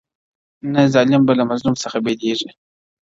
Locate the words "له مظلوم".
1.39-1.75